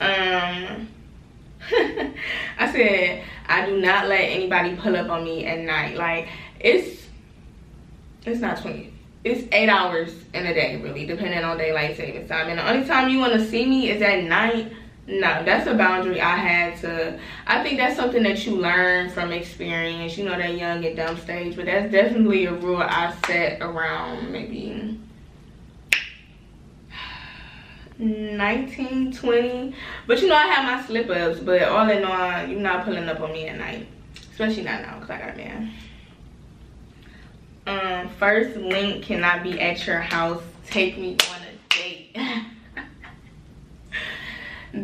Um, 0.00 0.88
I 2.58 2.72
said, 2.72 3.22
I 3.46 3.66
do 3.66 3.78
not 3.82 4.08
let 4.08 4.22
anybody 4.22 4.74
pull 4.76 4.96
up 4.96 5.10
on 5.10 5.24
me 5.24 5.44
at 5.44 5.58
night. 5.58 5.94
Like 5.94 6.28
it's, 6.58 7.02
it's 8.24 8.40
not 8.40 8.62
20, 8.62 8.90
it's 9.24 9.46
eight 9.52 9.68
hours 9.68 10.14
in 10.32 10.46
a 10.46 10.54
day 10.54 10.80
really 10.80 11.04
depending 11.04 11.44
on 11.44 11.58
daylight 11.58 11.98
savings 11.98 12.30
time 12.30 12.48
and 12.48 12.58
the 12.58 12.70
only 12.70 12.86
time 12.86 13.10
you 13.10 13.18
want 13.18 13.34
to 13.34 13.46
see 13.46 13.66
me 13.66 13.90
is 13.90 14.00
at 14.00 14.24
night 14.24 14.72
no 15.06 15.42
that's 15.44 15.66
a 15.66 15.74
boundary 15.74 16.20
i 16.20 16.36
had 16.36 16.78
to 16.80 17.18
i 17.46 17.62
think 17.62 17.78
that's 17.78 17.96
something 17.96 18.22
that 18.22 18.44
you 18.46 18.56
learn 18.56 19.10
from 19.10 19.32
experience 19.32 20.16
you 20.16 20.24
know 20.24 20.36
that 20.36 20.56
young 20.56 20.84
and 20.84 20.96
dumb 20.96 21.16
stage 21.18 21.54
but 21.56 21.66
that's 21.66 21.90
definitely 21.92 22.46
a 22.46 22.52
rule 22.52 22.82
i 22.82 23.14
set 23.26 23.60
around 23.60 24.30
maybe 24.30 24.98
19 27.98 29.12
20 29.12 29.74
but 30.06 30.20
you 30.20 30.28
know 30.28 30.34
i 30.34 30.46
have 30.46 30.64
my 30.64 30.86
slip 30.86 31.08
ups 31.10 31.38
but 31.40 31.62
all 31.62 31.88
in 31.88 32.02
all 32.04 32.46
you're 32.46 32.58
not 32.58 32.84
pulling 32.84 33.08
up 33.08 33.20
on 33.20 33.32
me 33.32 33.46
at 33.46 33.58
night 33.58 33.86
especially 34.32 34.62
not 34.62 34.80
now 34.82 34.94
because 34.94 35.10
i 35.10 35.18
got 35.18 35.34
a 35.34 35.36
man 35.36 35.70
um, 37.66 38.08
first 38.10 38.56
link 38.56 39.04
cannot 39.04 39.42
be 39.42 39.60
at 39.60 39.86
your 39.86 40.00
house. 40.00 40.42
Take 40.66 40.98
me 40.98 41.16
on 41.30 41.40
a 41.42 41.74
date. 41.74 42.16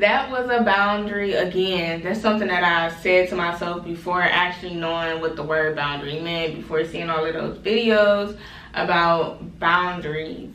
that 0.00 0.30
was 0.30 0.48
a 0.50 0.62
boundary 0.62 1.34
again. 1.34 2.02
That's 2.02 2.20
something 2.20 2.48
that 2.48 2.64
I 2.64 2.94
said 3.00 3.28
to 3.28 3.36
myself 3.36 3.84
before 3.84 4.22
actually 4.22 4.74
knowing 4.74 5.20
what 5.20 5.36
the 5.36 5.42
word 5.42 5.76
boundary 5.76 6.20
meant, 6.20 6.56
before 6.56 6.84
seeing 6.84 7.10
all 7.10 7.24
of 7.24 7.34
those 7.34 7.58
videos 7.58 8.38
about 8.74 9.58
boundaries. 9.58 10.54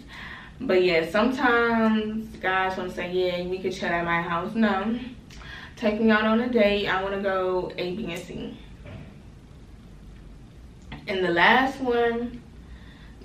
But 0.60 0.84
yeah, 0.84 1.10
sometimes 1.10 2.36
guys 2.38 2.78
want 2.78 2.90
to 2.90 2.96
say, 2.96 3.12
yeah, 3.12 3.48
we 3.48 3.60
could 3.60 3.74
chill 3.74 3.90
at 3.90 4.06
my 4.06 4.22
house. 4.22 4.56
No. 4.56 5.00
Take 5.76 6.00
me 6.00 6.10
out 6.10 6.24
on 6.24 6.40
a 6.40 6.50
date. 6.50 6.88
I 6.88 7.04
want 7.04 7.16
to 7.16 7.22
go 7.22 7.72
A, 7.78 7.96
B, 7.96 8.12
and 8.12 8.22
C. 8.22 8.58
And 11.08 11.24
the 11.24 11.32
last 11.32 11.80
one, 11.82 12.42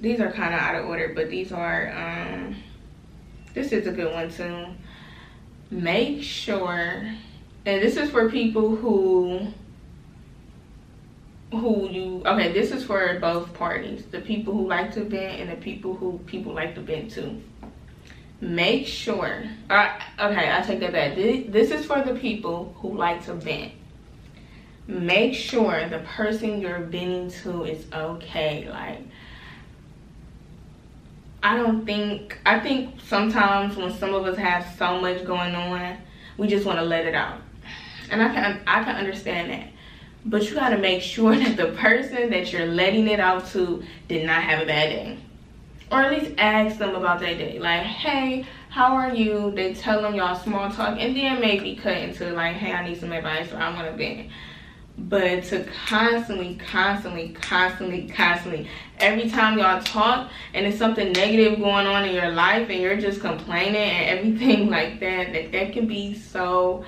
these 0.01 0.21
are 0.21 0.31
kind 0.33 0.53
of 0.53 0.61
out 0.61 0.75
of 0.75 0.87
order, 0.87 1.13
but 1.15 1.31
these 1.31 1.53
are, 1.53 1.93
um, 1.93 2.57
this 3.55 3.73
is 3.73 3.87
a 3.87 3.93
good 3.93 4.13
one 4.13 4.31
too. 4.31 4.67
Make 5.71 6.23
sure, 6.23 7.07
and 7.67 7.83
this 7.83 7.97
is 7.97 8.11
for 8.11 8.29
people 8.29 8.75
who, 8.75 9.47
who 11.53 11.89
you, 11.89 12.23
okay, 12.27 12.53
this 12.53 12.73
is 12.73 12.85
for 12.85 13.19
both 13.21 13.55
parties. 13.55 14.05
The 14.07 14.21
people 14.21 14.53
who 14.53 14.67
like 14.67 14.93
to 14.95 15.05
vent 15.05 15.41
and 15.41 15.51
the 15.51 15.57
people 15.57 15.95
who 15.95 16.19
people 16.27 16.53
like 16.53 16.75
to 16.75 16.81
vent 16.81 17.13
to. 17.13 17.41
Make 18.41 18.87
sure, 18.87 19.45
uh, 19.69 19.99
okay, 20.19 20.51
I 20.51 20.63
take 20.63 20.81
that 20.81 20.93
back. 20.93 21.15
This, 21.15 21.47
this 21.49 21.71
is 21.71 21.85
for 21.85 22.03
the 22.03 22.15
people 22.15 22.75
who 22.79 22.97
like 22.97 23.25
to 23.27 23.35
vent 23.35 23.73
make 24.91 25.35
sure 25.35 25.89
the 25.89 26.01
person 26.01 26.61
you're 26.61 26.81
venting 26.81 27.31
to 27.31 27.65
is 27.65 27.87
okay 27.93 28.69
like 28.69 29.01
i 31.43 31.57
don't 31.57 31.85
think 31.87 32.39
i 32.47 32.59
think 32.59 32.95
sometimes 33.07 33.77
when 33.77 33.93
some 33.93 34.15
of 34.15 34.25
us 34.27 34.37
have 34.37 34.67
so 34.79 35.01
much 35.01 35.25
going 35.25 35.55
on 35.55 35.97
we 36.41 36.49
just 36.49 36.65
want 36.65 36.79
to 36.79 36.85
let 36.85 37.05
it 37.05 37.15
out. 37.15 37.39
And 38.11 38.23
i 38.23 38.35
can 38.35 38.61
i 38.67 38.83
can 38.83 38.97
understand 38.97 39.51
that. 39.51 39.69
But 40.25 40.49
you 40.49 40.55
got 40.55 40.71
to 40.71 40.79
make 40.79 41.03
sure 41.03 41.37
that 41.37 41.57
the 41.57 41.73
person 41.73 42.31
that 42.31 42.53
you're 42.53 42.67
letting 42.67 43.07
it 43.07 43.21
out 43.21 43.47
to 43.49 43.85
did 44.09 44.27
not 44.27 44.43
have 44.43 44.63
a 44.63 44.67
bad 44.67 44.89
day. 44.89 45.19
Or 45.93 45.99
at 45.99 46.13
least 46.13 46.35
ask 46.39 46.79
them 46.79 46.95
about 46.95 47.21
their 47.21 47.37
day. 47.37 47.59
Like 47.59 47.83
hey 47.83 48.47
how 48.71 48.95
are 48.95 49.13
you? 49.15 49.53
They 49.55 49.75
tell 49.75 50.01
them 50.01 50.15
y'all 50.15 50.37
small 50.37 50.71
talk 50.71 50.97
and 50.99 51.17
then 51.17 51.41
maybe 51.41 51.77
cut 51.77 51.97
into 51.97 52.33
like 52.33 52.57
hey 52.57 52.73
i 52.73 52.89
need 52.89 52.99
some 52.99 53.13
advice 53.13 53.53
or 53.53 53.57
i'm 53.57 53.75
gonna 53.75 53.93
vent 53.93 54.31
but 55.09 55.45
to 55.45 55.65
constantly 55.87 56.57
constantly 56.57 57.31
constantly 57.31 58.09
constantly. 58.09 58.69
Every 58.99 59.31
time 59.31 59.59
y'all 59.59 59.83
talk 59.83 60.31
and 60.53 60.67
it's 60.67 60.79
something 60.79 61.13
negative 61.13 61.59
going 61.59 61.87
on 61.87 62.05
in 62.05 62.15
your 62.15 62.31
life 62.31 62.69
and 62.69 62.81
you're 62.81 62.99
just 62.99 63.21
complaining 63.21 63.77
and 63.77 64.19
everything 64.19 64.69
like 64.71 65.01
that 65.01 65.33
that 65.33 65.53
that 65.53 65.73
can 65.73 65.87
be 65.87 66.15
so 66.15 66.85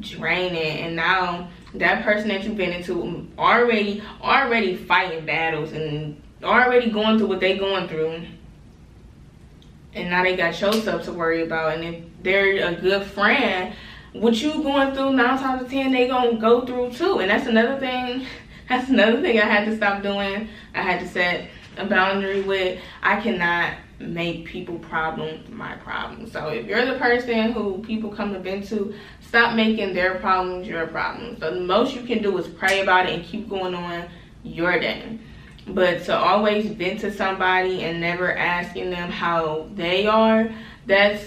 draining. 0.00 0.78
And 0.84 0.96
now 0.96 1.48
that 1.74 2.04
person 2.04 2.28
that 2.28 2.44
you've 2.44 2.56
been 2.56 2.72
into 2.72 3.26
already 3.38 4.02
already 4.20 4.76
fighting 4.76 5.24
battles 5.24 5.72
and 5.72 6.20
already 6.42 6.90
going 6.90 7.18
through 7.18 7.28
what 7.28 7.40
they 7.40 7.56
going 7.56 7.88
through. 7.88 8.26
And 9.94 10.10
now 10.10 10.22
they 10.22 10.36
got 10.36 10.60
your 10.60 10.74
stuff 10.74 11.04
to 11.04 11.12
worry 11.12 11.42
about. 11.42 11.78
And 11.78 11.84
if 11.84 12.04
they're 12.22 12.68
a 12.68 12.74
good 12.74 13.02
friend 13.02 13.74
what 14.20 14.40
you 14.40 14.62
going 14.62 14.94
through 14.94 15.12
nine 15.12 15.38
times 15.38 15.62
of 15.62 15.70
ten 15.70 15.92
they 15.92 16.08
gonna 16.08 16.38
go 16.38 16.64
through 16.64 16.90
too 16.92 17.20
and 17.20 17.30
that's 17.30 17.46
another 17.46 17.78
thing 17.78 18.26
that's 18.68 18.88
another 18.88 19.20
thing 19.20 19.38
i 19.38 19.44
had 19.44 19.64
to 19.64 19.76
stop 19.76 20.02
doing 20.02 20.48
i 20.74 20.82
had 20.82 21.00
to 21.00 21.08
set 21.08 21.48
a 21.76 21.84
boundary 21.84 22.42
with 22.42 22.80
i 23.02 23.20
cannot 23.20 23.74
make 23.98 24.44
people 24.44 24.78
problems 24.78 25.48
my 25.48 25.74
problems. 25.76 26.32
So 26.32 26.48
if 26.48 26.66
you're 26.66 26.84
the 26.84 26.98
person 26.98 27.52
who 27.52 27.78
people 27.78 28.10
come 28.10 28.32
to 28.34 28.38
vent 28.38 28.68
to, 28.68 28.94
stop 29.20 29.54
making 29.56 29.94
their 29.94 30.16
problems 30.16 30.68
your 30.68 30.86
problems. 30.86 31.40
So 31.40 31.54
the 31.54 31.60
most 31.60 31.94
you 31.94 32.02
can 32.02 32.22
do 32.22 32.36
is 32.38 32.46
pray 32.46 32.80
about 32.80 33.06
it 33.06 33.14
and 33.14 33.24
keep 33.24 33.48
going 33.48 33.74
on 33.74 34.06
your 34.42 34.78
day. 34.78 35.18
But 35.68 36.04
to 36.04 36.16
always 36.16 36.66
vent 36.66 37.00
to 37.00 37.12
somebody 37.12 37.82
and 37.82 38.00
never 38.00 38.36
asking 38.36 38.90
them 38.90 39.10
how 39.10 39.68
they 39.74 40.06
are, 40.06 40.50
that's 40.86 41.24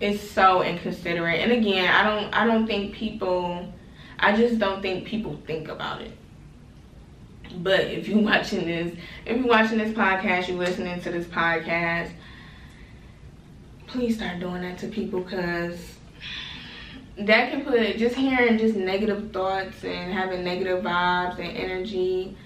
it's 0.00 0.22
so 0.22 0.62
inconsiderate. 0.62 1.40
And 1.40 1.52
again, 1.52 1.88
I 1.88 2.02
don't 2.04 2.34
I 2.34 2.46
don't 2.46 2.66
think 2.66 2.94
people 2.94 3.72
I 4.18 4.36
just 4.36 4.58
don't 4.58 4.82
think 4.82 5.06
people 5.06 5.38
think 5.46 5.68
about 5.68 6.02
it. 6.02 6.12
But 7.56 7.80
if 7.80 8.08
you're 8.08 8.18
watching 8.22 8.66
this, 8.66 8.96
if 9.26 9.36
you're 9.36 9.46
watching 9.46 9.78
this 9.78 9.96
podcast, 9.96 10.48
you're 10.48 10.58
listening 10.58 11.00
to 11.00 11.10
this 11.10 11.26
podcast, 11.26 12.10
please 13.86 14.16
start 14.16 14.38
doing 14.40 14.62
that 14.62 14.78
to 14.78 14.88
people 14.88 15.20
because 15.20 15.94
that 17.18 17.50
can 17.50 17.64
put 17.64 17.96
just 17.96 18.14
hearing 18.14 18.58
just 18.58 18.76
negative 18.76 19.32
thoughts 19.32 19.82
and 19.82 20.12
having 20.12 20.44
negative 20.44 20.84
vibes 20.84 21.38
and 21.38 21.56
energy 21.56 22.36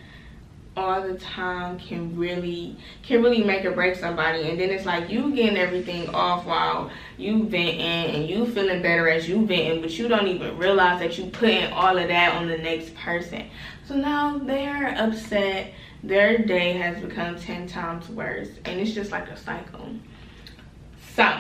all 0.77 1.03
the 1.03 1.19
time 1.19 1.79
can 1.79 2.17
really 2.17 2.77
can 3.03 3.23
really 3.23 3.45
make 3.45 3.65
or 3.65 3.73
break 3.73 3.95
somebody. 3.97 4.49
And 4.49 4.59
then 4.59 4.71
it's 4.71 4.87
like 4.87 5.11
you 5.11 5.35
getting 5.35 5.59
everything 5.59 6.09
off 6.11 6.47
while 6.47 6.91
you 7.19 7.45
venting 7.45 7.81
and 7.81 8.29
you 8.29 8.47
feeling 8.47 8.81
better 8.81 9.09
as 9.09 9.29
you 9.29 9.45
venting 9.47 9.83
but 9.83 9.91
you 9.99 10.09
don't 10.09 10.29
even 10.29 10.57
realize 10.57 11.01
that 11.01 11.19
you 11.19 11.27
putting 11.27 11.71
all 11.73 11.97
of 11.97 12.09
that 12.09 12.35
on 12.37 12.49
the 12.49 12.59
next 12.59 12.95
person. 12.95 13.49
So 13.87 13.97
now 13.97 14.39
they're 14.39 14.95
upset. 14.99 15.75
Their 16.03 16.39
day 16.39 16.73
has 16.73 17.03
become 17.03 17.39
10 17.39 17.69
times 17.69 18.09
worse. 18.09 18.49
And 18.65 18.81
it's 18.81 18.93
just 18.93 19.13
like 19.13 19.29
a 19.29 19.37
cycle. 19.37 19.95
So 21.15 21.39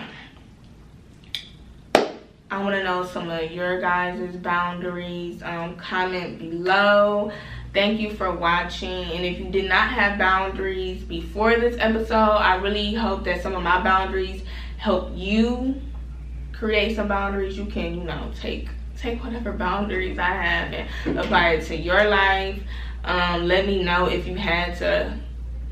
I 2.51 2.63
want 2.63 2.75
to 2.75 2.85
know 2.85 3.07
some 3.07 3.31
of 3.31 3.51
your 3.51 3.81
guys' 3.81 4.37
boundaries. 4.37 5.43
Um, 5.43 5.75
comment 5.77 6.39
below 6.39 7.33
thank 7.73 8.01
you 8.01 8.15
for 8.15 8.31
watching. 8.33 8.89
And 8.89 9.25
if 9.25 9.39
you 9.39 9.51
did 9.51 9.69
not 9.69 9.89
have 9.91 10.19
boundaries 10.19 11.03
before 11.03 11.57
this 11.57 11.77
episode 11.79 12.15
i 12.15 12.57
really 12.57 12.95
hope 12.95 13.25
that 13.25 13.43
some 13.43 13.55
of 13.55 13.63
my 13.63 13.83
boundaries 13.83 14.43
help 14.77 15.11
you 15.15 15.81
create 16.53 16.95
some 16.95 17.09
boundaries. 17.09 17.57
You 17.57 17.67
can 17.67 17.95
you 17.95 18.05
know 18.05 18.31
take 18.39 18.69
take 18.97 19.23
whatever 19.25 19.53
boundaries 19.53 20.19
i 20.19 20.29
have 20.29 20.73
and 20.73 21.19
apply 21.19 21.51
it 21.51 21.65
to 21.67 21.77
your 21.77 22.05
life. 22.05 22.63
Um, 23.05 23.49
let 23.49 23.67
me 23.67 23.83
know 23.83 24.07
if 24.07 24.27
you 24.27 24.37
had 24.37 24.77
to 24.79 25.19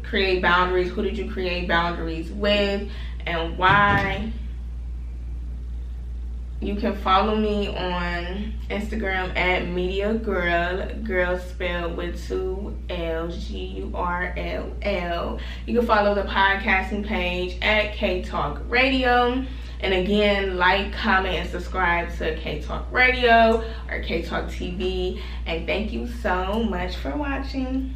create 0.03 0.43
boundaries. 0.43 0.91
Who 0.91 1.03
did 1.03 1.17
you 1.17 1.31
create 1.31 1.69
boundaries 1.69 2.31
with 2.33 2.89
and 3.27 3.57
why 3.57 4.33
you 6.61 6.77
can 6.77 6.95
follow 6.97 7.35
me 7.37 7.69
on 7.69 8.53
Instagram 8.69 9.35
at 9.35 9.67
Media 9.67 10.13
Girl, 10.15 10.93
girl 11.03 11.39
spelled 11.39 11.97
with 11.97 12.23
two 12.29 12.77
L's, 12.91 13.49
G 13.49 13.59
U 13.59 13.93
R 13.95 14.35
L 14.37 14.71
L. 14.83 15.41
You 15.67 15.79
can 15.79 15.87
follow 15.87 16.15
the 16.15 16.25
podcasting 16.25 17.07
page 17.07 17.57
at 17.63 17.95
K 17.95 18.23
Talk 18.23 18.61
Radio. 18.69 19.45
And 19.83 19.95
again, 19.95 20.59
like, 20.59 20.93
comment, 20.93 21.35
and 21.37 21.49
subscribe 21.49 22.15
to 22.19 22.37
K 22.37 22.61
Talk 22.61 22.93
Radio 22.93 23.65
or 23.91 24.01
K 24.01 24.21
Talk 24.21 24.45
TV. 24.45 25.19
And 25.47 25.67
thank 25.67 25.93
you 25.93 26.07
so 26.07 26.63
much 26.63 26.97
for 26.97 27.17
watching. 27.17 27.95